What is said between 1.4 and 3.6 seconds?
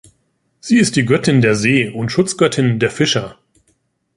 der See und Schutzgöttin der Fischer.